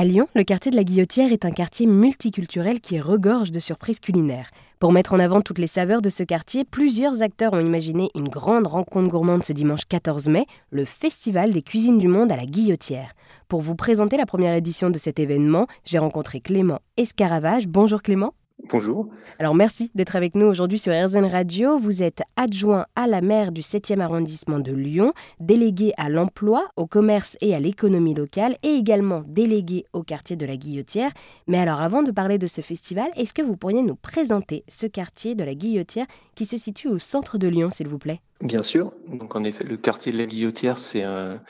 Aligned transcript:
À 0.00 0.04
Lyon, 0.06 0.28
le 0.34 0.44
quartier 0.44 0.70
de 0.70 0.76
la 0.76 0.82
Guillotière 0.82 1.30
est 1.30 1.44
un 1.44 1.50
quartier 1.50 1.86
multiculturel 1.86 2.80
qui 2.80 2.98
regorge 2.98 3.50
de 3.50 3.60
surprises 3.60 4.00
culinaires. 4.00 4.50
Pour 4.78 4.92
mettre 4.92 5.12
en 5.12 5.18
avant 5.18 5.42
toutes 5.42 5.58
les 5.58 5.66
saveurs 5.66 6.00
de 6.00 6.08
ce 6.08 6.22
quartier, 6.22 6.64
plusieurs 6.64 7.20
acteurs 7.20 7.52
ont 7.52 7.60
imaginé 7.60 8.08
une 8.14 8.30
grande 8.30 8.66
rencontre 8.66 9.10
gourmande 9.10 9.44
ce 9.44 9.52
dimanche 9.52 9.84
14 9.86 10.28
mai, 10.28 10.46
le 10.70 10.86
Festival 10.86 11.52
des 11.52 11.60
cuisines 11.60 11.98
du 11.98 12.08
monde 12.08 12.32
à 12.32 12.36
la 12.36 12.46
Guillotière. 12.46 13.12
Pour 13.46 13.60
vous 13.60 13.74
présenter 13.74 14.16
la 14.16 14.24
première 14.24 14.54
édition 14.54 14.88
de 14.88 14.96
cet 14.96 15.18
événement, 15.18 15.66
j'ai 15.84 15.98
rencontré 15.98 16.40
Clément 16.40 16.80
Escaravage. 16.96 17.68
Bonjour 17.68 18.00
Clément. 18.00 18.32
Bonjour. 18.72 19.08
Alors 19.40 19.56
merci 19.56 19.90
d'être 19.96 20.14
avec 20.14 20.36
nous 20.36 20.46
aujourd'hui 20.46 20.78
sur 20.78 20.92
RZN 20.92 21.24
Radio. 21.24 21.76
Vous 21.76 22.04
êtes 22.04 22.22
adjoint 22.36 22.86
à 22.94 23.08
la 23.08 23.20
maire 23.20 23.50
du 23.50 23.62
7e 23.62 23.98
arrondissement 23.98 24.60
de 24.60 24.72
Lyon, 24.72 25.12
délégué 25.40 25.92
à 25.96 26.08
l'emploi, 26.08 26.68
au 26.76 26.86
commerce 26.86 27.36
et 27.40 27.52
à 27.52 27.58
l'économie 27.58 28.14
locale 28.14 28.56
et 28.62 28.68
également 28.68 29.24
délégué 29.26 29.86
au 29.92 30.04
quartier 30.04 30.36
de 30.36 30.46
la 30.46 30.56
Guillotière. 30.56 31.10
Mais 31.48 31.58
alors 31.58 31.80
avant 31.80 32.04
de 32.04 32.12
parler 32.12 32.38
de 32.38 32.46
ce 32.46 32.60
festival, 32.60 33.08
est-ce 33.16 33.34
que 33.34 33.42
vous 33.42 33.56
pourriez 33.56 33.82
nous 33.82 33.96
présenter 33.96 34.62
ce 34.68 34.86
quartier 34.86 35.34
de 35.34 35.42
la 35.42 35.56
Guillotière 35.56 36.06
qui 36.36 36.46
se 36.46 36.56
situe 36.56 36.88
au 36.88 37.00
centre 37.00 37.38
de 37.38 37.48
Lyon, 37.48 37.70
s'il 37.72 37.88
vous 37.88 37.98
plaît? 37.98 38.20
Bien 38.40 38.62
sûr. 38.62 38.92
Donc 39.06 39.36
en 39.36 39.44
effet, 39.44 39.64
le 39.64 39.76
quartier 39.76 40.12
de 40.12 40.18
la 40.18 40.24
Guillotière, 40.24 40.78
c'est 40.78 41.02
un, 41.02 41.42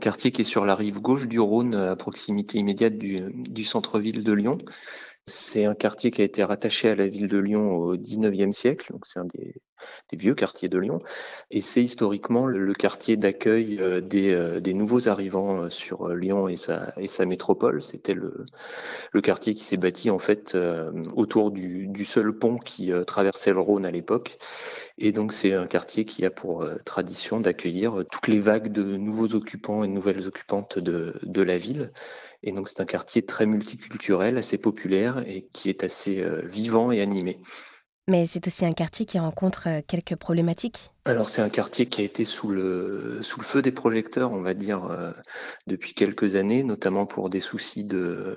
quartier 0.00 0.30
qui 0.30 0.42
est 0.42 0.44
sur 0.44 0.66
la 0.66 0.74
rive 0.74 1.00
gauche 1.00 1.26
du 1.26 1.40
Rhône, 1.40 1.74
à 1.74 1.96
proximité 1.96 2.58
immédiate 2.58 2.98
du 2.98 3.64
centre-ville 3.64 4.22
de 4.22 4.32
Lyon. 4.32 4.58
C'est 5.26 5.64
un 5.64 5.74
quartier 5.74 6.10
qui 6.10 6.20
a 6.22 6.24
été 6.24 6.44
rattaché 6.44 6.90
à 6.90 6.94
la 6.96 7.06
ville 7.08 7.28
de 7.28 7.38
Lyon 7.38 7.72
au 7.72 7.96
XIXe 7.96 8.56
siècle, 8.56 8.92
donc 8.92 9.06
c'est 9.06 9.20
un 9.20 9.26
des, 9.26 9.54
vieux 10.12 10.34
quartiers 10.34 10.68
de 10.68 10.78
Lyon, 10.78 11.00
et 11.50 11.60
c'est 11.60 11.82
historiquement 11.82 12.46
le, 12.46 12.72
quartier 12.74 13.16
d'accueil 13.16 13.78
euh, 13.80 14.00
euh, 14.14 14.60
des, 14.60 14.74
nouveaux 14.74 15.08
arrivants 15.08 15.62
euh, 15.62 15.70
sur 15.70 16.08
Lyon 16.08 16.48
et 16.48 16.56
sa, 16.56 16.92
métropole. 17.26 17.82
C'était 17.82 18.14
le, 18.14 18.44
quartier 19.22 19.54
qui 19.54 19.64
s'est 19.64 19.76
bâti 19.76 20.10
en 20.10 20.18
fait 20.18 20.56
autour 21.14 21.50
du, 21.50 22.04
seul 22.04 22.32
pont 22.32 22.58
qui 22.58 22.92
traversait 23.06 23.52
le 23.52 23.60
Rhône 23.60 23.84
à 23.84 23.90
l'époque, 23.90 24.38
et 24.96 25.12
donc 25.12 25.32
c'est 25.32 25.52
un 25.52 25.66
quartier 25.66 26.04
qui 26.04 26.24
a 26.24 26.30
pour 26.30 26.64
tradition 26.84 27.40
d'accueillir 27.40 28.04
toutes 28.10 28.28
les 28.28 28.40
vagues 28.40 28.72
de 28.72 28.96
nouveaux 28.96 29.34
occupants 29.34 29.84
et 29.84 29.88
de 29.88 29.92
nouvelles 29.92 30.26
occupantes 30.26 30.78
de, 30.78 31.18
de 31.22 31.42
la 31.42 31.58
ville. 31.58 31.92
Et 32.42 32.52
donc 32.52 32.68
c'est 32.68 32.80
un 32.80 32.86
quartier 32.86 33.22
très 33.22 33.46
multiculturel, 33.46 34.38
assez 34.38 34.58
populaire 34.58 35.18
et 35.26 35.48
qui 35.52 35.68
est 35.68 35.84
assez 35.84 36.24
vivant 36.44 36.92
et 36.92 37.00
animé. 37.00 37.38
Mais 38.08 38.24
c'est 38.24 38.46
aussi 38.46 38.64
un 38.64 38.72
quartier 38.72 39.04
qui 39.04 39.18
rencontre 39.18 39.64
euh, 39.68 39.80
quelques 39.86 40.16
problématiques. 40.16 40.90
Alors 41.04 41.28
c'est 41.28 41.42
un 41.42 41.50
quartier 41.50 41.86
qui 41.86 42.00
a 42.00 42.04
été 42.04 42.24
sous 42.24 42.48
le, 42.48 43.18
sous 43.22 43.38
le 43.40 43.44
feu 43.44 43.60
des 43.60 43.70
projecteurs, 43.70 44.32
on 44.32 44.40
va 44.40 44.54
dire, 44.54 44.86
euh, 44.86 45.12
depuis 45.66 45.92
quelques 45.92 46.34
années, 46.34 46.64
notamment 46.64 47.04
pour 47.04 47.28
des 47.28 47.40
soucis 47.40 47.84
de, 47.84 48.36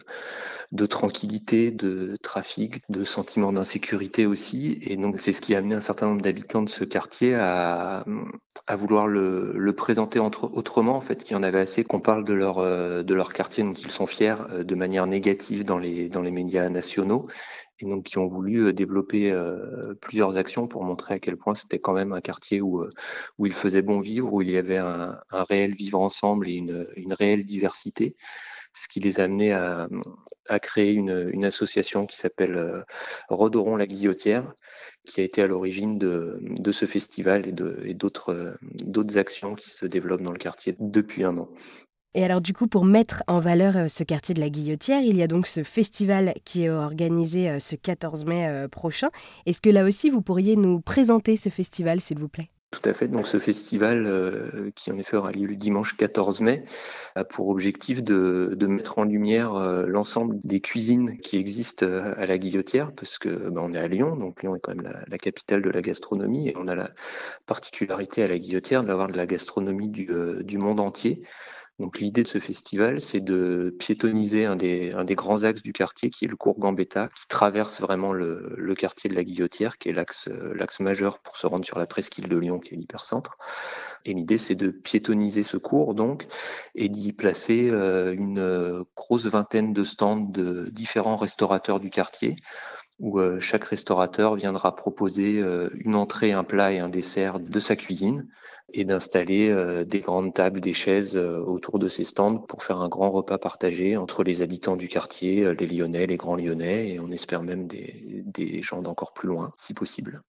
de 0.74 0.86
tranquillité, 0.86 1.72
de 1.72 2.18
trafic, 2.22 2.82
de 2.90 3.06
sentiment 3.06 3.54
d'insécurité 3.54 4.26
aussi. 4.26 4.78
Et 4.82 4.98
donc 4.98 5.20
c'est 5.20 5.32
ce 5.32 5.42
qui 5.42 5.56
a 5.56 5.60
amené 5.60 5.76
un 5.76 5.82
certain 5.82 6.08
nombre 6.08 6.22
d'habitants 6.22 6.62
de 6.62 6.70
ce 6.70 6.84
quartier 6.84 7.36
à, 7.36 8.06
à 8.68 8.76
vouloir 8.76 9.08
le, 9.08 9.54
le 9.56 9.74
présenter 9.74 10.20
autrement, 10.20 10.96
en 10.96 11.02
fait, 11.02 11.24
qu'il 11.24 11.36
y 11.36 11.40
en 11.40 11.44
avait 11.44 11.60
assez 11.60 11.84
qu'on 11.86 12.02
parle 12.02 12.26
de 12.26 12.34
leur, 12.34 12.60
euh, 12.60 13.04
de 13.04 13.14
leur 13.14 13.34
quartier 13.34 13.64
dont 13.64 13.74
ils 13.74 13.92
sont 13.92 14.08
fiers 14.08 14.36
de 14.64 14.76
manière 14.76 15.08
négative 15.08 15.64
dans 15.66 15.78
les, 15.78 16.10
dans 16.10 16.22
les 16.22 16.32
médias 16.32 16.70
nationaux 16.70 17.28
et 17.82 17.86
donc 17.86 18.06
qui 18.06 18.18
ont 18.18 18.28
voulu 18.28 18.68
euh, 18.68 18.74
développer 18.74 19.32
euh, 19.32 19.94
plusieurs 20.02 20.38
actions 20.38 20.68
pour 20.68 20.84
montrer 20.84 21.16
à 21.16 21.20
quel 21.20 21.38
point 21.38 21.56
c'était 21.56 21.80
quand 21.80 21.94
même 21.94 22.14
un 22.14 22.22
quartier 22.22 22.62
où, 22.62 22.82
euh, 22.82 22.90
où 23.38 23.46
il 23.46 23.54
faisait 23.54 23.82
bon 23.82 24.00
vivre, 24.00 24.34
où 24.34 24.42
il 24.42 24.52
y 24.52 24.58
avait 24.58 24.78
un, 24.78 25.20
réel 25.32 25.74
vivre 25.74 26.00
ensemble 26.00 26.48
et 26.50 26.54
une, 26.54 26.88
une, 26.96 27.14
réelle 27.14 27.44
diversité, 27.44 28.16
ce 28.74 28.88
qui 28.88 29.00
les 29.00 29.20
a 29.20 29.24
amenés 29.24 29.54
à, 29.54 29.90
créer 30.60 30.94
une, 30.94 31.46
association 31.46 32.06
qui 32.06 32.18
s'appelle 32.18 32.86
Rodoron 33.30 33.76
la 33.76 33.88
Guillotière, 33.88 34.54
qui 35.06 35.22
a 35.22 35.24
été 35.24 35.42
à 35.42 35.48
l'origine 35.48 35.98
de, 35.98 36.38
de, 36.42 36.72
ce 36.72 36.86
festival 36.86 37.48
et 37.48 37.94
d'autres 37.94 39.18
actions 39.18 39.56
qui 39.56 39.70
se 39.70 39.86
développent 39.86 40.22
dans 40.22 40.32
le 40.32 40.38
quartier 40.38 40.76
depuis 40.80 41.24
un 41.24 41.38
an. 41.38 41.50
Et 42.14 42.26
alors 42.26 42.42
du 42.42 42.54
coup, 42.54 42.68
pour 42.68 42.84
mettre 42.84 43.24
en 43.28 43.40
valeur 43.40 43.78
euh, 43.78 43.88
ce 43.88 44.04
quartier 44.04 44.36
de 44.36 44.42
la 44.42 44.50
Guillotière, 44.50 45.02
il 45.02 45.16
y 45.16 45.24
a 45.24 45.28
donc 45.28 45.48
ce 45.48 45.64
festival 45.64 46.34
qui 46.44 46.66
est 46.66 46.70
organisé 46.70 47.50
euh, 47.50 47.60
ce 47.60 47.78
14 47.78 48.26
mai 48.26 48.48
euh, 48.48 48.68
prochain. 48.68 49.10
Est-ce 49.46 49.62
que 49.62 49.70
là 49.70 49.86
aussi, 49.86 50.10
vous 50.10 50.22
pourriez 50.22 50.58
nous 50.58 50.82
présenter 50.82 51.38
ce 51.38 51.48
festival, 51.48 52.02
s'il 52.02 52.20
vous 52.20 52.28
plaît? 52.28 52.50
Tout 52.72 52.90
à 52.90 52.94
fait. 52.94 53.10
Donc, 53.10 53.28
ce 53.28 53.38
festival, 53.38 54.72
qui 54.76 54.94
en 54.94 54.98
effet 54.98 55.18
aura 55.18 55.34
lieu 55.34 55.46
le 55.46 55.58
dimanche 55.58 55.98
14 55.98 56.40
mai, 56.40 56.64
a 57.16 57.26
pour 57.26 57.50
objectif 57.50 58.02
de, 58.02 58.56
mettre 58.62 58.98
en 58.98 59.04
lumière 59.04 59.86
l'ensemble 59.86 60.40
des 60.40 60.62
cuisines 60.62 61.18
qui 61.18 61.36
existent 61.36 61.86
à 61.86 62.26
la 62.26 62.38
Guillotière, 62.38 62.94
parce 62.96 63.20
que 63.20 63.50
ben, 63.50 63.62
on 63.62 63.74
est 63.74 63.78
à 63.78 63.90
Lyon, 63.90 64.16
donc 64.16 64.42
Lyon 64.42 64.56
est 64.56 64.62
quand 64.62 64.74
même 64.74 64.90
la, 65.06 65.18
capitale 65.18 65.62
de 65.62 65.70
la 65.70 65.82
gastronomie, 65.82 66.48
et 66.48 66.56
on 66.56 66.70
a 66.70 66.76
la 66.76 66.92
particularité 67.46 68.24
à 68.24 68.30
la 68.30 68.38
Guillotière 68.38 68.86
d'avoir 68.86 69.10
de 69.10 69.18
la 69.18 69.26
gastronomie 69.26 69.90
du 69.90 70.58
monde 70.58 70.80
entier. 70.80 71.24
Donc 71.80 72.00
l'idée 72.00 72.22
de 72.22 72.28
ce 72.28 72.38
festival, 72.38 73.02
c'est 73.02 73.22
de 73.22 73.76
piétoniser 73.80 74.46
un 74.46 74.56
des, 74.56 74.94
grands 75.16 75.44
axes 75.44 75.64
du 75.64 75.74
quartier, 75.74 76.12
qui 76.12 76.26
est 76.26 76.28
le 76.28 76.36
cours 76.36 76.60
Gambetta, 76.60 77.08
qui 77.08 77.28
traverse 77.28 77.82
vraiment 77.82 78.14
le, 78.14 78.76
quartier 78.78 79.10
de 79.10 79.16
la 79.16 79.24
Guillotière, 79.24 79.78
qui 79.80 79.90
est 79.90 79.94
l'axe 79.94 80.80
majeur 80.80 81.20
pour 81.20 81.38
se 81.38 81.48
rendre 81.48 81.66
sur 81.66 81.80
la 81.80 81.88
presqu'île 81.88 82.30
de 82.30 82.38
Lyon, 82.38 82.60
qui 82.60 82.76
est 82.76 82.78
l'hypercentre. 82.78 83.38
Et 84.06 84.14
l'idée, 84.14 84.38
c'est 84.38 84.56
de 84.56 84.70
piétoniser 84.70 85.44
ce 85.44 85.58
cours, 85.58 85.96
donc, 85.96 86.28
et 86.76 86.88
d'y 86.88 87.14
placer 87.14 87.70
euh, 87.72 88.14
une 88.14 88.84
grosse 88.96 89.26
vingtaine 89.26 89.74
de 89.74 89.84
stands 89.84 90.18
de 90.18 90.70
différents 90.72 91.18
restaurateurs 91.18 91.80
du 91.80 91.90
quartier 91.90 92.36
où 93.02 93.20
euh, 93.20 93.40
chaque 93.40 93.66
restaurateur 93.66 94.36
viendra 94.36 94.76
proposer 94.76 95.42
euh, 95.42 95.70
une 95.74 95.96
entrée, 95.96 96.32
un 96.32 96.44
plat 96.44 96.72
et 96.72 96.80
un 96.80 96.88
dessert 96.88 97.40
de 97.40 97.60
sa 97.60 97.76
cuisine 97.76 98.28
et 98.74 98.86
d'installer 98.86 99.50
euh, 99.50 99.84
des 99.84 100.00
grandes 100.00 100.34
tables, 100.34 100.62
des 100.62 100.74
chaises 100.74 101.18
autour 101.18 101.80
de 101.80 101.90
ces 101.90 102.04
stands 102.04 102.38
pour 102.38 102.64
faire 102.64 102.80
un 102.80 102.88
grand 102.88 103.10
repas 103.10 103.40
partagé 103.40 103.98
entre 103.98 104.24
les 104.24 104.44
habitants 104.44 104.78
du 104.78 104.88
quartier, 104.88 105.52
les 105.56 105.66
Lyonnais, 105.66 106.06
les 106.06 106.16
grands 106.16 106.36
Lyonnais 106.36 106.90
et 106.92 107.00
on 107.00 107.12
espère 107.12 107.42
même 107.42 107.68
des, 107.68 108.24
des 108.26 108.62
gens 108.62 108.84
d'encore 108.84 109.14
plus 109.14 109.28
loin 109.28 109.52
si 109.58 109.74
possible. 109.74 110.22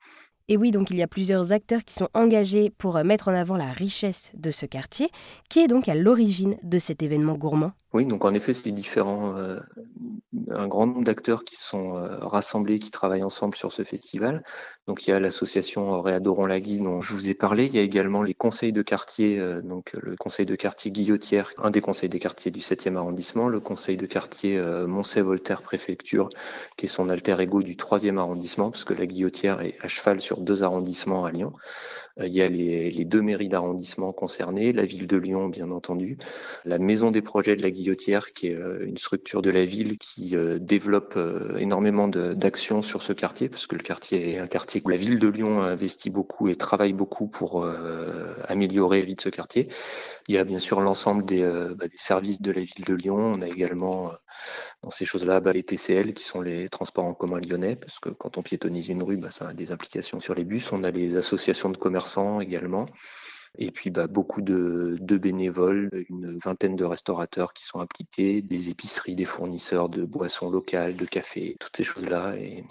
Et 0.48 0.56
oui, 0.56 0.70
donc 0.70 0.90
il 0.90 0.96
y 0.96 1.02
a 1.02 1.06
plusieurs 1.06 1.52
acteurs 1.52 1.84
qui 1.84 1.94
sont 1.94 2.08
engagés 2.14 2.70
pour 2.70 3.04
mettre 3.04 3.28
en 3.28 3.34
avant 3.34 3.56
la 3.56 3.70
richesse 3.70 4.32
de 4.34 4.50
ce 4.50 4.66
quartier, 4.66 5.10
qui 5.48 5.60
est 5.60 5.68
donc 5.68 5.88
à 5.88 5.94
l'origine 5.94 6.56
de 6.62 6.78
cet 6.78 7.02
événement 7.02 7.34
gourmand. 7.34 7.72
Oui, 7.92 8.06
donc 8.06 8.24
en 8.24 8.34
effet, 8.34 8.54
c'est 8.54 8.72
différent 8.72 9.34
un 10.50 10.66
grand 10.66 10.86
nombre 10.86 11.04
d'acteurs 11.04 11.44
qui 11.44 11.56
sont 11.56 11.96
euh, 11.96 12.16
rassemblés, 12.20 12.78
qui 12.78 12.90
travaillent 12.90 13.22
ensemble 13.22 13.56
sur 13.56 13.72
ce 13.72 13.82
festival. 13.82 14.42
Donc 14.86 15.06
il 15.06 15.10
y 15.10 15.12
a 15.12 15.20
l'association 15.20 16.00
Réadorons 16.00 16.46
la 16.46 16.60
Guy 16.60 16.80
dont 16.80 17.00
je 17.00 17.12
vous 17.14 17.28
ai 17.28 17.34
parlé. 17.34 17.66
Il 17.66 17.74
y 17.74 17.78
a 17.78 17.82
également 17.82 18.22
les 18.22 18.34
conseils 18.34 18.72
de 18.72 18.82
quartier, 18.82 19.38
euh, 19.38 19.60
donc 19.60 19.92
le 19.92 20.16
conseil 20.16 20.46
de 20.46 20.54
quartier 20.54 20.90
Guillotière, 20.90 21.50
un 21.58 21.70
des 21.70 21.80
conseils 21.80 22.08
des 22.08 22.18
quartiers 22.18 22.50
du 22.50 22.60
7e 22.60 22.96
arrondissement, 22.96 23.48
le 23.48 23.60
conseil 23.60 23.96
de 23.96 24.06
quartier 24.06 24.58
euh, 24.58 24.86
Moncey-Voltaire 24.86 25.62
préfecture, 25.62 26.28
qui 26.76 26.86
est 26.86 26.88
son 26.88 27.08
alter 27.08 27.40
ego 27.40 27.62
du 27.62 27.74
3e 27.76 28.18
arrondissement, 28.18 28.70
parce 28.70 28.84
que 28.84 28.94
la 28.94 29.06
Guillotière 29.06 29.60
est 29.60 29.76
à 29.82 29.88
cheval 29.88 30.20
sur 30.20 30.40
deux 30.40 30.62
arrondissements 30.62 31.24
à 31.24 31.32
Lyon. 31.32 31.52
Il 32.18 32.32
y 32.32 32.42
a 32.42 32.48
les, 32.48 32.90
les 32.90 33.04
deux 33.06 33.22
mairies 33.22 33.48
d'arrondissement 33.48 34.12
concernées, 34.12 34.72
la 34.72 34.84
ville 34.84 35.06
de 35.06 35.16
Lyon, 35.16 35.48
bien 35.48 35.70
entendu, 35.70 36.18
la 36.66 36.78
maison 36.78 37.10
des 37.10 37.22
projets 37.22 37.56
de 37.56 37.62
la 37.62 37.70
Guillotière, 37.70 37.81
qui 38.32 38.48
est 38.48 38.58
une 38.80 38.96
structure 38.96 39.42
de 39.42 39.50
la 39.50 39.64
ville 39.64 39.98
qui 39.98 40.36
euh, 40.36 40.58
développe 40.58 41.14
euh, 41.16 41.56
énormément 41.58 42.08
d'actions 42.08 42.82
sur 42.82 43.02
ce 43.02 43.12
quartier, 43.12 43.48
parce 43.48 43.66
que 43.66 43.76
le 43.76 43.82
quartier 43.82 44.30
est 44.30 44.38
un 44.38 44.46
quartier 44.46 44.82
où 44.84 44.88
la 44.88 44.96
ville 44.96 45.18
de 45.18 45.28
Lyon 45.28 45.60
investit 45.60 46.10
beaucoup 46.10 46.48
et 46.48 46.56
travaille 46.56 46.92
beaucoup 46.92 47.28
pour 47.28 47.64
euh, 47.64 48.34
améliorer 48.48 49.00
la 49.00 49.06
vie 49.06 49.14
de 49.14 49.20
ce 49.20 49.28
quartier. 49.28 49.68
Il 50.28 50.34
y 50.34 50.38
a 50.38 50.44
bien 50.44 50.58
sûr 50.58 50.80
l'ensemble 50.80 51.24
des, 51.24 51.42
bah, 51.76 51.86
services 51.94 52.40
de 52.40 52.52
la 52.52 52.60
ville 52.60 52.84
de 52.86 52.94
Lyon. 52.94 53.16
On 53.16 53.40
a 53.42 53.48
également 53.48 54.12
dans 54.82 54.90
ces 54.90 55.04
choses-là 55.04 55.40
bah, 55.40 55.52
les 55.52 55.62
TCL, 55.62 56.14
qui 56.14 56.24
sont 56.24 56.40
les 56.40 56.68
transports 56.68 57.04
en 57.04 57.14
commun 57.14 57.40
lyonnais, 57.40 57.76
parce 57.76 57.98
que 57.98 58.10
quand 58.10 58.38
on 58.38 58.42
piétonise 58.42 58.88
une 58.88 59.02
rue, 59.02 59.16
bah, 59.16 59.30
ça 59.30 59.48
a 59.48 59.54
des 59.54 59.72
implications 59.72 60.20
sur 60.20 60.34
les 60.34 60.44
bus. 60.44 60.72
On 60.72 60.84
a 60.84 60.90
les 60.90 61.16
associations 61.16 61.70
de 61.70 61.76
commerçants 61.76 62.40
également. 62.40 62.86
Et 63.58 63.70
puis 63.70 63.90
bah, 63.90 64.06
beaucoup 64.06 64.40
de, 64.40 64.98
bénévoles, 65.00 65.90
une 66.08 66.38
vingtaine 66.38 66.76
de 66.76 66.84
restaurateurs 66.84 67.52
qui 67.52 67.64
sont 67.64 67.80
impliqués, 67.80 68.42
des 68.42 68.70
épiceries, 68.70 69.14
des 69.14 69.24
fournisseurs 69.24 69.88
de 69.88 70.04
boissons 70.04 70.50
locales, 70.50 70.96
de 70.96 71.04
café, 71.04 71.56
toutes 71.60 71.76
ces 71.76 71.84
choses-là. 71.84 72.36
Et, 72.36 72.64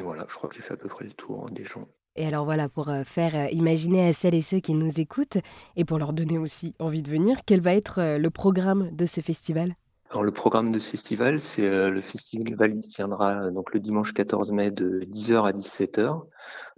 voilà, 0.00 0.26
je 0.28 0.34
crois 0.34 0.48
que 0.48 0.54
j'ai 0.54 0.62
fait 0.62 0.74
à 0.74 0.76
peu 0.76 0.88
près 0.88 1.04
le 1.04 1.12
tour 1.12 1.50
des 1.50 1.64
gens. 1.64 1.88
Et 2.14 2.26
alors 2.26 2.44
voilà, 2.44 2.68
pour 2.68 2.88
euh, 2.88 3.04
faire 3.04 3.34
euh, 3.36 3.48
imaginer 3.50 4.08
à 4.08 4.12
celles 4.12 4.34
et 4.34 4.42
ceux 4.42 4.58
qui 4.58 4.74
nous 4.74 5.00
écoutent, 5.00 5.38
et 5.76 5.84
pour 5.84 5.98
leur 5.98 6.12
donner 6.12 6.36
aussi 6.36 6.74
envie 6.80 7.02
de 7.02 7.10
venir, 7.10 7.38
quel 7.46 7.60
va 7.60 7.74
être 7.74 8.00
euh, 8.00 8.18
le 8.18 8.30
programme 8.30 8.90
de 8.94 9.06
ce 9.06 9.20
festival? 9.20 9.76
Alors, 10.10 10.24
le 10.24 10.30
programme 10.30 10.72
de 10.72 10.78
ce 10.78 10.88
festival, 10.88 11.38
c'est 11.38 11.66
euh, 11.66 11.90
le 11.90 12.00
festival 12.00 12.74
il 12.74 12.80
tiendra 12.80 13.42
euh, 13.42 13.50
donc 13.50 13.74
le 13.74 13.80
dimanche 13.80 14.14
14 14.14 14.52
mai 14.52 14.70
de 14.70 15.00
10h 15.00 15.46
à 15.46 15.52
17h. 15.52 16.22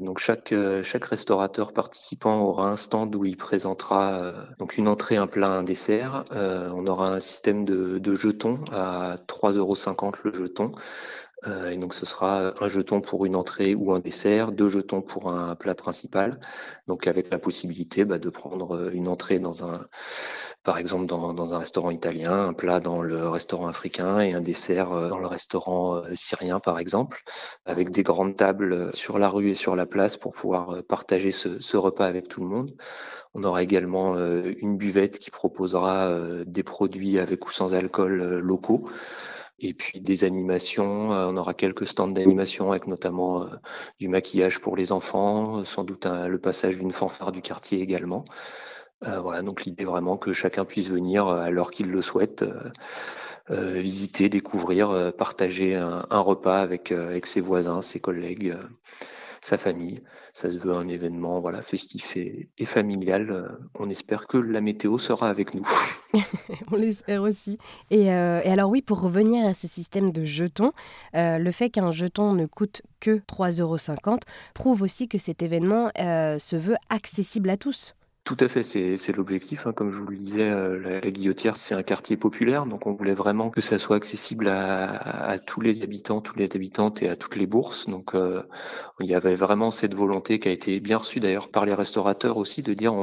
Donc 0.00 0.19
chaque 0.19 0.50
euh, 0.50 0.82
chaque 0.82 1.05
restaurateur 1.05 1.73
participant 1.73 2.41
aura 2.41 2.69
un 2.69 2.75
stand 2.75 3.15
où 3.15 3.25
il 3.25 3.37
présentera 3.37 4.32
donc 4.59 4.79
une 4.79 4.88
entrée, 4.88 5.17
un 5.17 5.29
plat, 5.29 5.49
un 5.49 5.62
dessert. 5.62 6.25
on 6.32 6.87
aura 6.88 7.12
un 7.12 7.21
système 7.21 7.65
de, 7.65 7.99
de 7.99 8.15
jetons 8.17 8.65
à 8.73 9.19
3,50 9.29 9.59
euros 9.59 9.76
le 10.25 10.33
jeton. 10.33 10.73
Et 11.47 11.77
donc 11.77 11.95
ce 11.95 12.05
sera 12.05 12.53
un 12.63 12.69
jeton 12.69 13.01
pour 13.01 13.25
une 13.25 13.35
entrée 13.35 13.75
ou 13.75 13.93
un 13.93 14.01
dessert, 14.01 14.53
deux 14.53 14.69
jetons 14.69 15.01
pour 15.01 15.31
un 15.31 15.55
plat 15.55 15.75
principal. 15.75 16.39
Donc 16.87 17.07
avec 17.07 17.31
la 17.31 17.39
possibilité 17.39 18.05
bah, 18.05 18.19
de 18.19 18.29
prendre 18.29 18.91
une 18.93 19.09
entrée 19.09 19.39
dans 19.39 19.65
un 19.65 19.87
par 20.63 20.77
exemple 20.77 21.07
dans, 21.07 21.55
un 21.55 21.59
restaurant 21.59 21.91
italien, 21.91 22.49
un 22.49 22.53
plat 22.53 22.81
dans 22.81 23.01
le 23.01 23.29
restaurant 23.29 23.67
africain 23.67 24.21
et 24.21 24.35
un 24.35 24.43
dessert 24.43 24.93
euh, 24.93 25.09
dans 25.09 25.19
le 25.19 25.27
restaurant 25.27 25.97
euh, 25.97 26.03
syrien, 26.15 26.61
par 26.61 26.79
exemple, 26.79 27.23
avec 27.65 27.91
des 27.91 28.03
grandes 28.03 28.37
tables 28.37 28.73
euh, 28.73 28.93
sur 28.93 29.19
la 29.19 29.31
rue 29.31 29.51
et 29.51 29.55
sur 29.55 29.75
la 29.75 29.87
place 29.87 30.19
pour 30.19 30.33
pouvoir 30.33 30.83
partager 30.85 31.33
ce 31.33 31.77
repas 31.77 32.07
avec 32.07 32.29
tout 32.29 32.43
le 32.43 32.49
monde. 32.49 32.77
On 33.33 33.45
aura 33.45 33.63
également 33.63 34.17
une 34.17 34.77
buvette 34.77 35.19
qui 35.19 35.31
proposera 35.31 36.13
des 36.45 36.65
produits 36.65 37.19
avec 37.19 37.47
ou 37.47 37.51
sans 37.53 37.75
alcool 37.75 38.41
locaux. 38.41 38.89
Et 39.61 39.75
puis 39.75 40.01
des 40.01 40.25
animations, 40.25 41.11
on 41.11 41.37
aura 41.37 41.55
quelques 41.55 41.87
stands 41.87 42.09
d'animation 42.09 42.71
avec 42.71 42.87
notamment 42.87 43.47
du 43.99 44.09
maquillage 44.09 44.61
pour 44.61 44.75
les 44.75 44.91
enfants, 44.91 45.65
sans 45.65 45.85
doute 45.85 46.07
le 46.07 46.39
passage 46.39 46.79
d'une 46.79 46.93
fanfare 46.93 47.31
du 47.31 47.43
quartier 47.43 47.81
également. 47.81 48.25
Euh, 49.07 49.21
voilà, 49.21 49.43
donc 49.43 49.65
l'idée 49.65 49.85
vraiment 49.85 50.19
que 50.19 50.33
chacun 50.33 50.65
puisse 50.65 50.91
venir 50.91 51.27
euh, 51.27 51.41
à 51.41 51.51
l'heure 51.51 51.71
qu'il 51.71 51.91
le 51.91 52.03
souhaite, 52.03 52.45
euh, 53.51 53.79
visiter, 53.81 54.29
découvrir, 54.29 55.12
partager 55.17 55.75
un, 55.75 56.21
repas 56.21 56.61
avec 56.61 56.93
ses 57.25 57.41
voisins, 57.41 57.83
ses 57.83 57.99
collègues, 57.99 58.57
sa 59.41 59.59
famille. 59.59 60.01
Ça 60.33 60.51
se 60.51 60.59
veut 60.59 60.75
un 60.75 60.89
événement 60.89 61.41
voilà, 61.41 61.63
festif 61.63 62.17
et, 62.17 62.49
familial. 62.65 63.59
On 63.75 63.89
espère 63.89 64.27
que 64.27 64.39
la 64.39 64.61
météo 64.61 64.99
sera 64.99 65.29
avec 65.29 65.55
nous. 65.55 65.67
On 66.73 66.77
l'espère 66.77 67.23
aussi. 67.23 67.59
Et, 67.91 68.05
et, 68.05 68.11
alors 68.11 68.71
oui, 68.71 68.83
pour 68.83 69.01
revenir 69.01 69.47
à 69.47 69.55
ce 69.55 69.67
système 69.67 70.13
de 70.13 70.25
jetons, 70.25 70.73
le 71.15 71.51
fait 71.51 71.71
qu'un 71.71 71.93
jeton 71.93 72.33
ne 72.35 72.47
coûte 72.47 72.83
que 73.01 73.19
3,50 73.19 73.61
euros 73.61 74.19
prouve 74.55 74.83
aussi 74.83 75.09
que 75.09 75.19
cet 75.19 75.43
événement 75.43 75.91
se 75.97 76.57
veut 76.57 76.77
accessible 76.89 77.51
à 77.51 77.57
tous. 77.57 77.95
Tout 78.31 78.44
à 78.44 78.47
fait, 78.47 78.62
c'est 78.62 79.17
l'objectif. 79.17 79.67
Hein. 79.67 79.73
Comme 79.73 79.93
je 79.93 79.99
vous 79.99 80.06
le 80.06 80.17
disais, 80.17 80.49
euh, 80.49 81.00
la, 81.03 81.11
Guillotière, 81.11 81.56
c'est 81.56 81.75
un 81.75 81.82
quartier 81.82 82.17
populaire, 82.17 82.65
donc 82.65 82.87
on 82.87 82.93
voulait 82.93 83.12
vraiment 83.12 83.50
que 83.50 83.61
ça 83.61 83.77
soit 83.77 83.97
accessible 83.97 84.47
à, 84.47 85.41
tous 85.44 85.61
les 85.61 85.82
habitants, 85.82 86.21
toutes 86.21 86.37
les 86.37 86.49
habitantes 86.55 87.03
et 87.03 87.09
à 87.09 87.17
toutes 87.17 87.35
les 87.35 87.49
bourses. 87.49 87.88
Donc 87.88 88.15
euh, 88.15 88.44
il 89.00 89.06
y 89.06 89.17
avait 89.17 89.35
vraiment 89.35 89.73
cette 89.73 89.94
volonté 89.94 90.38
qui 90.38 90.47
a 90.47 90.53
été 90.53 90.79
bien 90.79 90.99
reçue 90.99 91.19
d'ailleurs 91.19 91.49
par 91.49 91.67
les 91.67 91.75
restaurateurs 91.75 92.37
aussi, 92.37 92.62
de 92.62 92.73
dire 92.73 92.94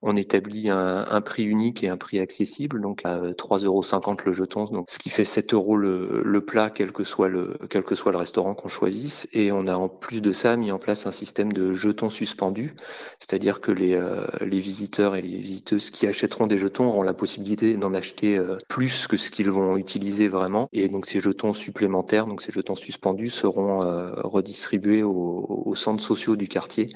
on, 0.00 0.16
établit 0.16 0.70
un, 0.70 1.20
prix 1.22 1.42
unique 1.42 1.82
et 1.82 1.88
un 1.88 1.96
prix 1.96 2.20
accessible, 2.20 2.80
donc 2.80 3.00
à 3.04 3.18
3,50 3.18 3.64
euros 3.64 3.82
le 4.26 4.32
jeton, 4.32 4.66
donc 4.66 4.90
ce 4.90 5.00
qui 5.00 5.10
fait 5.10 5.24
7 5.24 5.54
euros 5.54 5.76
le, 5.76 6.40
plat, 6.46 6.70
quel 6.70 6.92
que 6.92 7.02
soit 7.02 7.28
le, 7.28 7.58
quel 7.68 7.82
que 7.82 7.96
soit 7.96 8.12
le 8.12 8.18
restaurant 8.18 8.54
qu'on 8.54 8.68
choisisse. 8.68 9.28
Et 9.32 9.50
on 9.50 9.66
a 9.66 9.74
en 9.74 9.88
plus 9.88 10.22
de 10.22 10.32
ça 10.32 10.56
mis 10.56 10.70
en 10.70 10.78
place 10.78 11.08
un 11.08 11.12
système 11.12 11.52
de 11.52 11.72
jetons 11.72 12.10
suspendus, 12.10 12.76
c'est-à-dire 13.18 13.60
que 13.60 13.72
les, 13.72 13.94
euh, 13.94 14.24
les 14.40 14.67
visiteurs 14.68 15.16
et 15.16 15.22
les 15.22 15.38
visiteuses 15.38 15.90
qui 15.90 16.06
achèteront 16.06 16.46
des 16.46 16.58
jetons 16.58 16.86
auront 16.88 17.02
la 17.02 17.14
possibilité 17.14 17.76
d'en 17.76 17.94
acheter 17.94 18.36
euh, 18.36 18.58
plus 18.68 19.06
que 19.06 19.16
ce 19.16 19.30
qu'ils 19.30 19.50
vont 19.50 19.76
utiliser 19.76 20.28
vraiment. 20.28 20.68
Et 20.72 20.88
donc 20.88 21.06
ces 21.06 21.20
jetons 21.20 21.54
supplémentaires, 21.54 22.26
donc 22.26 22.42
ces 22.42 22.52
jetons 22.52 22.74
suspendus, 22.74 23.30
seront 23.30 23.82
euh, 23.82 24.12
redistribués 24.22 25.02
aux, 25.02 25.74
centres 25.74 26.02
sociaux 26.02 26.36
du 26.36 26.48
quartier 26.48 26.90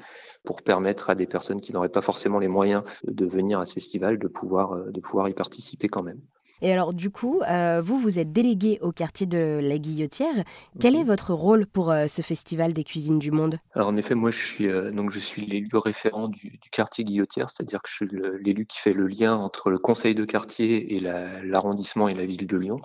pour 0.44 0.62
permettre 0.62 1.08
à 1.08 1.14
des 1.14 1.26
personnes 1.26 1.60
qui 1.60 1.72
n'auraient 1.72 1.88
pas 1.88 2.02
forcément 2.02 2.38
les 2.38 2.48
moyens 2.48 2.82
de 3.04 3.26
venir 3.26 3.60
à 3.60 3.66
ce 3.66 3.74
festival 3.74 4.18
de 4.18 4.28
pouvoir, 4.28 4.72
euh, 4.72 4.90
de 4.90 5.00
pouvoir 5.00 5.28
y 5.28 5.34
participer 5.34 5.88
quand 5.88 6.02
même. 6.02 6.20
Et 6.62 6.72
alors, 6.72 6.94
du 6.94 7.10
coup, 7.10 7.40
euh, 7.42 7.82
vous, 7.84 7.98
vous 7.98 8.20
êtes 8.20 8.32
délégué 8.32 8.78
au 8.82 8.92
quartier 8.92 9.26
de 9.26 9.58
la 9.60 9.78
Guillotière. 9.78 10.44
Quel 10.78 10.94
est 10.94 11.00
mhm. 11.00 11.08
votre 11.08 11.34
rôle 11.34 11.66
pour 11.66 11.90
euh, 11.90 12.06
ce 12.06 12.22
festival 12.22 12.72
des 12.72 12.84
cuisines 12.84 13.18
du 13.18 13.32
monde? 13.32 13.58
Alors, 13.74 13.88
en 13.88 13.96
effet, 13.96 14.14
moi, 14.14 14.30
je 14.30 14.38
suis, 14.38 14.68
euh, 14.68 14.92
donc, 14.92 15.10
je 15.10 15.18
suis 15.18 15.44
l'élu 15.44 15.68
référent 15.74 16.28
du, 16.28 16.60
quartier 16.70 17.04
Guillotière, 17.04 17.50
c'est-à-dire 17.50 17.82
que 17.82 17.90
je 17.90 17.96
suis 17.96 18.08
l'élu 18.44 18.64
qui 18.64 18.78
fait 18.78 18.92
le 18.92 19.08
lien 19.08 19.34
entre 19.34 19.70
le 19.70 19.78
conseil 19.78 20.14
de 20.14 20.24
quartier 20.24 20.94
et 20.94 21.00
l'arrondissement 21.00 22.08
et 22.08 22.14
la 22.14 22.24
ville 22.24 22.46
de 22.46 22.56
Lyon. 22.56 22.76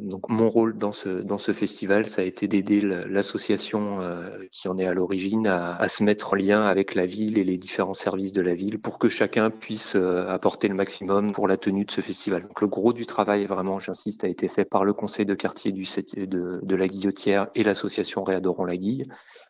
Donc 0.00 0.28
mon 0.28 0.48
rôle 0.48 0.76
dans 0.76 0.92
ce, 0.92 1.08
dans 1.08 1.38
ce 1.38 1.52
festival, 1.52 2.06
ça 2.06 2.22
a 2.22 2.24
été 2.24 2.48
d'aider 2.48 2.80
l'association 2.80 4.00
euh, 4.00 4.38
qui 4.50 4.66
en 4.68 4.76
est 4.76 4.86
à 4.86 4.92
l'origine 4.92 5.46
à, 5.46 5.88
se 5.88 6.02
mettre 6.02 6.32
en 6.32 6.36
lien 6.36 6.62
avec 6.62 6.96
la 6.96 7.06
ville 7.06 7.38
et 7.38 7.44
les 7.44 7.56
différents 7.56 7.94
services 7.94 8.32
de 8.32 8.42
la 8.42 8.54
ville 8.54 8.80
pour 8.80 8.98
que 8.98 9.08
chacun 9.08 9.50
puisse 9.50 9.94
euh, 9.94 10.26
apporter 10.28 10.66
le 10.66 10.74
maximum 10.74 11.32
pour 11.32 11.46
la 11.46 11.56
tenue 11.56 11.84
de 11.84 11.92
ce 11.92 12.00
festival. 12.00 12.42
Donc 12.42 12.60
le 12.60 12.66
gros 12.66 12.92
du 12.92 13.06
travail, 13.06 13.46
vraiment, 13.46 13.78
j'insiste, 13.78 14.24
a 14.24 14.28
été 14.28 14.48
fait 14.48 14.64
par 14.64 14.84
le 14.84 14.94
conseil 14.94 15.26
de 15.26 15.34
quartier 15.34 15.70
de, 15.72 16.74
la 16.74 16.88
Guillotière 16.88 17.48
et 17.54 17.62
l'association 17.62 18.24
Réadorons 18.24 18.64
la 18.64 18.76
Guille. 18.76 19.06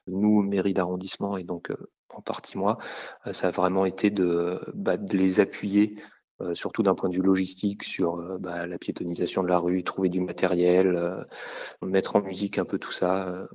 Nous, 0.07 0.43
mairie 0.43 0.75
d'arrondissement 0.75 1.39
et 1.39 1.45
donc 1.45 1.71
euh, 1.71 1.77
en 2.11 2.21
partie 2.21 2.59
moi, 2.59 2.79
ça 3.33 3.49
a 3.49 3.51
vraiment 3.51 3.87
été 3.87 4.11
de, 4.11 4.61
bah, 4.75 4.97
les 5.11 5.41
appuyer 5.41 5.97
surtout 6.53 6.83
d'un 6.83 6.95
point 6.95 7.09
de 7.09 7.15
vue 7.15 7.23
logistique, 7.23 7.83
sur 7.83 8.17
euh, 8.17 8.37
bah, 8.39 8.67
la 8.67 8.79
piétonisation 8.79 9.43
de 9.43 9.49
la 9.49 9.59
rue, 9.59 9.83
trouver 9.85 10.09
du 10.09 10.21
matériel, 10.21 10.95
euh, 10.97 11.23
mettre 11.83 12.17
en 12.17 12.23
musique 12.23 12.59
un 12.59 12.65
peu 12.65 12.79
tout 12.79 12.93
ça. 12.93 13.47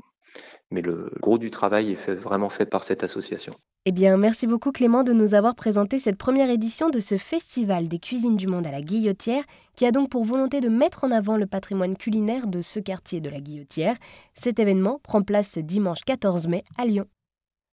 mais 0.71 0.81
le 0.81 1.11
gros 1.19 1.37
du 1.37 1.49
travail 1.49 1.91
est 1.91 2.09
vraiment 2.11 2.49
fait 2.49 2.65
par 2.65 2.83
cette 2.83 3.03
association. 3.03 3.53
Eh 3.85 3.91
bien, 3.91 4.17
merci 4.17 4.45
beaucoup 4.45 4.71
Clément 4.71 5.03
de 5.03 5.13
nous 5.13 5.33
avoir 5.33 5.55
présenté 5.55 5.99
cette 5.99 6.17
première 6.17 6.49
édition 6.49 6.89
de 6.89 6.99
ce 6.99 7.17
Festival 7.17 7.87
des 7.87 7.97
cuisines 7.97 8.35
du 8.35 8.45
monde 8.45 8.67
à 8.67 8.71
la 8.71 8.81
Guillotière, 8.81 9.43
qui 9.75 9.85
a 9.85 9.91
donc 9.91 10.09
pour 10.09 10.25
volonté 10.25 10.59
de 10.59 10.69
mettre 10.69 11.05
en 11.05 11.11
avant 11.11 11.37
le 11.37 11.47
patrimoine 11.47 11.95
culinaire 11.95 12.47
de 12.47 12.61
ce 12.61 12.79
quartier 12.79 13.21
de 13.21 13.29
la 13.29 13.39
Guillotière. 13.39 13.95
Cet 14.35 14.59
événement 14.59 14.99
prend 15.01 15.23
place 15.23 15.51
ce 15.53 15.59
dimanche 15.59 16.01
14 16.05 16.47
mai 16.49 16.63
à 16.77 16.85
Lyon. 16.85 17.07